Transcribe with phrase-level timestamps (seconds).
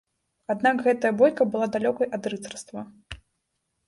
[0.53, 2.81] Аднак гэтая бойка была далёкай ад рыцарства.